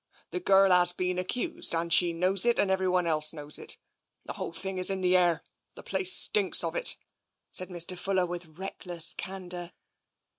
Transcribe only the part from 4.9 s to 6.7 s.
the air. The place stinks